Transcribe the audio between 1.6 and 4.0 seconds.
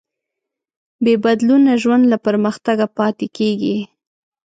ژوند له پرمختګه پاتې کېږي.